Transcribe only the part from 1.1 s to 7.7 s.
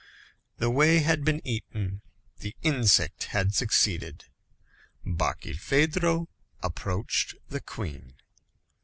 been eaten, the insect had succeeded. Barkilphedro approached the